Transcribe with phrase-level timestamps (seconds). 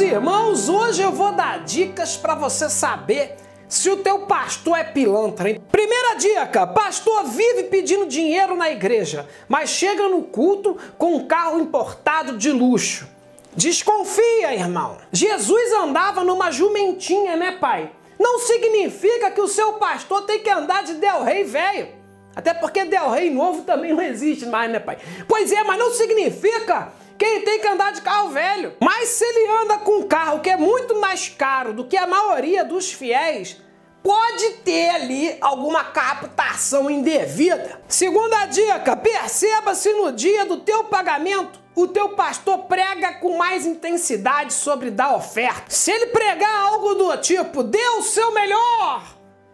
[0.00, 3.36] Irmãos, hoje eu vou dar dicas para você saber
[3.68, 5.60] se o teu pastor é pilantra, hein?
[5.70, 11.60] Primeira dica: pastor vive pedindo dinheiro na igreja, mas chega no culto com um carro
[11.60, 13.06] importado de luxo.
[13.54, 14.96] Desconfia, irmão.
[15.12, 17.90] Jesus andava numa jumentinha, né, pai?
[18.18, 21.88] Não significa que o seu pastor tem que andar de Del Rey velho.
[22.34, 24.96] Até porque Del Rey novo também não existe mais, né, pai?
[25.28, 28.74] Pois é, mas não significa que ele tem que andar de carro velho.
[28.80, 32.04] Mas se ele anda com um carro que é muito mais caro do que a
[32.04, 33.62] maioria dos fiéis,
[34.02, 37.80] pode ter ali alguma captação indevida.
[37.86, 43.66] Segunda dica, perceba se no dia do teu pagamento o teu pastor prega com mais
[43.66, 45.66] intensidade sobre dar oferta.
[45.68, 49.04] Se ele pregar algo do tipo, dê o seu melhor,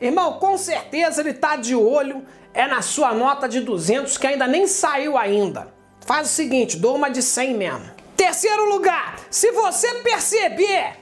[0.00, 4.48] irmão, com certeza ele está de olho é na sua nota de 200 que ainda
[4.48, 5.80] nem saiu ainda.
[6.04, 7.90] Faz o seguinte, dou uma de 100 mesmo.
[8.16, 10.96] Terceiro lugar, se você perceber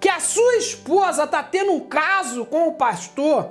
[0.00, 3.50] que a sua esposa está tendo um caso com o pastor,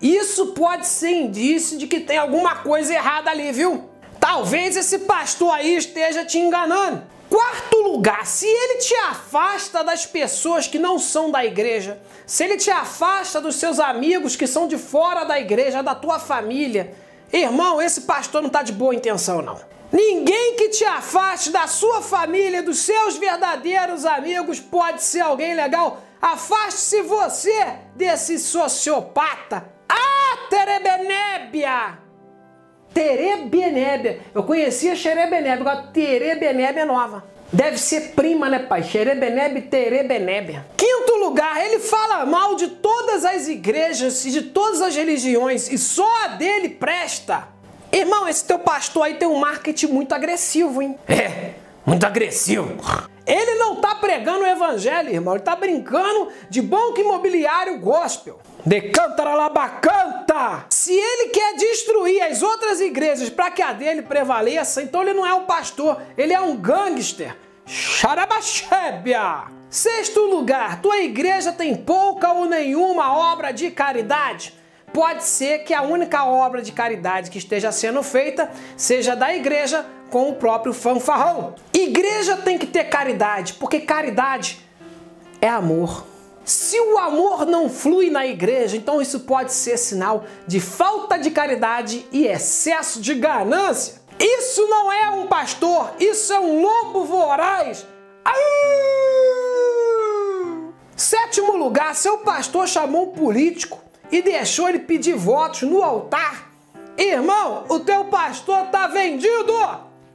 [0.00, 3.88] isso pode ser indício de que tem alguma coisa errada ali, viu?
[4.18, 7.02] Talvez esse pastor aí esteja te enganando.
[7.28, 12.56] Quarto lugar, se ele te afasta das pessoas que não são da igreja, se ele
[12.56, 16.94] te afasta dos seus amigos que são de fora da igreja, da tua família,
[17.32, 19.71] irmão, esse pastor não está de boa intenção, não.
[19.92, 26.02] Ninguém que te afaste da sua família, dos seus verdadeiros amigos, pode ser alguém legal.
[26.20, 29.68] Afaste-se você desse sociopata.
[29.88, 31.98] Ah, Terebenébia!
[32.94, 34.20] Terebenébia.
[34.34, 37.24] Eu conhecia Xerebenébia, agora Terebenébia é nova.
[37.52, 38.82] Deve ser prima, né, pai?
[38.82, 40.64] Xerebenebe Terebenébia.
[40.76, 45.76] Quinto lugar, ele fala mal de todas as igrejas e de todas as religiões e
[45.76, 47.48] só a dele presta.
[47.92, 50.98] Irmão, esse teu pastor aí tem um marketing muito agressivo, hein?
[51.06, 51.52] É,
[51.84, 52.74] muito agressivo.
[53.26, 55.34] Ele não tá pregando o evangelho, irmão.
[55.34, 58.40] Ele tá brincando de banco imobiliário gospel.
[58.64, 60.66] Decanta labacanta!
[60.70, 65.26] Se ele quer destruir as outras igrejas para que a dele prevaleça, então ele não
[65.26, 67.36] é um pastor, ele é um gangster.
[67.66, 69.44] Xarabachébia!
[69.68, 74.54] Sexto lugar, tua igreja tem pouca ou nenhuma obra de caridade?
[74.92, 79.86] Pode ser que a única obra de caridade que esteja sendo feita seja da igreja
[80.10, 81.54] com o próprio fanfarrão.
[81.72, 84.60] Igreja tem que ter caridade, porque caridade
[85.40, 86.06] é amor.
[86.44, 91.30] Se o amor não flui na igreja, então isso pode ser sinal de falta de
[91.30, 94.02] caridade e excesso de ganância.
[94.18, 97.86] Isso não é um pastor, isso é um lobo voraz.
[100.94, 103.81] Sétimo lugar, seu pastor chamou um político
[104.12, 106.52] e deixou ele pedir votos no altar.
[106.98, 109.54] Irmão, o teu pastor tá vendido!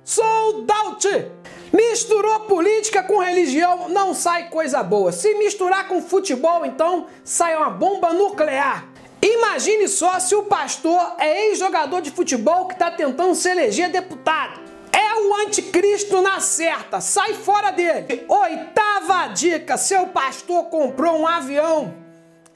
[0.04, 1.32] Sold out!
[1.74, 5.12] Misturou política com religião, não sai coisa boa.
[5.12, 8.86] Se misturar com futebol, então sai uma bomba nuclear.
[9.22, 14.62] Imagine só se o pastor é ex-jogador de futebol que está tentando se eleger deputado.
[14.94, 18.24] É o anticristo na certa, sai fora dele.
[18.30, 22.07] Oitava dica: seu pastor comprou um avião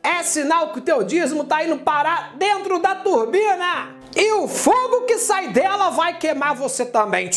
[0.04, 3.96] é sinal que o teu dízimo está indo parar dentro da turbina.
[4.16, 7.30] E o fogo que sai dela vai queimar você também.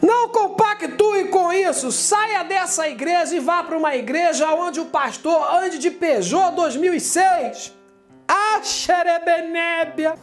[0.00, 1.90] Não compactue com isso.
[1.92, 7.74] Saia dessa igreja e vá para uma igreja onde o pastor ande de Peugeot 2006.
[8.28, 10.14] A xerebenébia.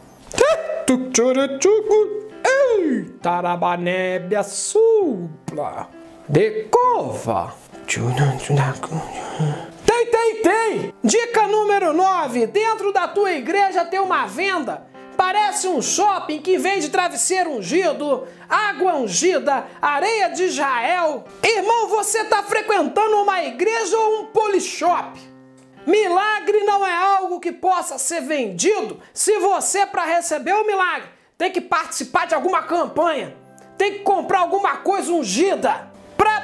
[3.20, 5.88] Tarabanébia supla.
[6.28, 7.54] Decova.
[10.42, 10.92] Tem!
[11.02, 14.86] Dica número 9: dentro da tua igreja tem uma venda.
[15.16, 21.24] Parece um shopping que vende travesseiro ungido, água ungida, areia de Israel.
[21.42, 25.20] Irmão, você está frequentando uma igreja ou um polishop?
[25.86, 31.50] Milagre não é algo que possa ser vendido se você, para receber o milagre, tem
[31.50, 33.36] que participar de alguma campanha,
[33.76, 35.91] tem que comprar alguma coisa ungida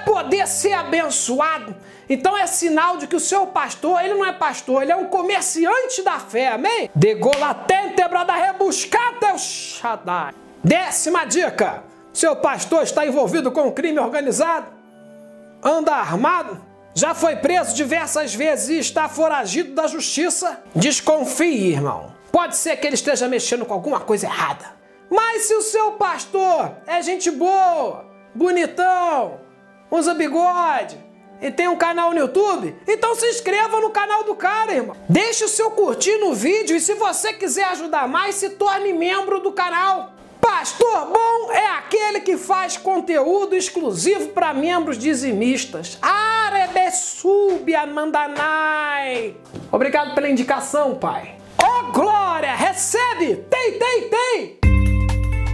[0.09, 1.77] poder ser abençoado.
[2.09, 5.05] Então é sinal de que o seu pastor, ele não é pastor, ele é um
[5.05, 6.91] comerciante da fé, amém?
[6.95, 10.33] Degolatente brada rebuscata o Shaddai.
[10.65, 14.69] Décima dica: seu pastor está envolvido com crime organizado,
[15.63, 16.59] anda armado,
[16.95, 20.63] já foi preso diversas vezes e está foragido da justiça.
[20.75, 22.15] Desconfie, irmão.
[22.33, 24.65] Pode ser que ele esteja mexendo com alguma coisa errada.
[25.11, 29.48] Mas se o seu pastor é gente boa, bonitão,
[29.91, 30.99] usa bigode
[31.41, 34.97] e tem um canal no YouTube, então se inscreva no canal do cara, irmão.
[35.09, 39.41] Deixe o seu curtir no vídeo e se você quiser ajudar mais, se torne membro
[39.41, 40.15] do canal.
[40.41, 45.99] Pastor bom é aquele que faz conteúdo exclusivo para membros dizimistas.
[46.01, 49.37] Are bebê súbia mandanai.
[49.71, 51.37] Obrigado pela indicação, pai.
[51.63, 52.55] Oh, glória!
[52.55, 53.37] Recebe!
[53.51, 54.59] Tem, tem, tem!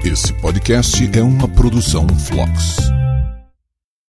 [0.05, 3.04] Esse podcast é uma produção Flux.